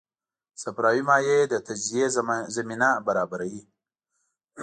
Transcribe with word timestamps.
صفراوي 0.61 1.01
مایع 1.09 1.39
د 1.47 1.55
تجزیې 1.67 2.05
زمینه 2.55 2.89
برابروي. 3.07 3.61